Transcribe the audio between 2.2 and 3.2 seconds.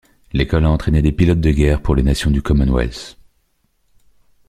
du Commonwealth.